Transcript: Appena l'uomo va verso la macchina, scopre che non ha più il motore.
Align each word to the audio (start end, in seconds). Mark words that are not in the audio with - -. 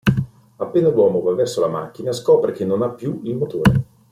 Appena 0.55 0.89
l'uomo 0.89 1.21
va 1.21 1.35
verso 1.35 1.61
la 1.61 1.67
macchina, 1.67 2.11
scopre 2.11 2.53
che 2.53 2.65
non 2.65 2.81
ha 2.81 2.89
più 2.89 3.21
il 3.25 3.35
motore. 3.37 3.83